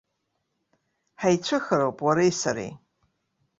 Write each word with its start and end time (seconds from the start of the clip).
Ҳаицәыхароуп 1.19 1.97
уареи 2.05 2.33
сареи. 2.41 2.71